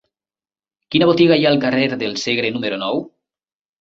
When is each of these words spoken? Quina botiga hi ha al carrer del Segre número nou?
Quina 0.95 1.09
botiga 1.11 1.37
hi 1.41 1.45
ha 1.47 1.51
al 1.51 1.61
carrer 1.67 1.85
del 2.05 2.17
Segre 2.25 2.51
número 2.57 2.81
nou? 2.87 3.03